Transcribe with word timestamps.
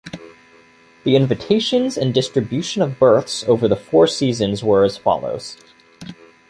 The 1.03 1.15
invitations 1.15 1.95
and 1.95 2.11
distribution 2.11 2.81
of 2.81 2.97
berths 2.97 3.43
over 3.47 3.67
the 3.67 3.75
four 3.75 4.07
seasons 4.07 4.63
were 4.63 4.83
as 4.83 4.97
follows. 4.97 5.57